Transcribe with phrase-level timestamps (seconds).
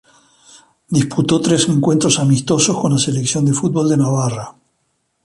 [0.89, 4.55] Disputó tres encuentros amistosos con la selección de fútbol de Navarra.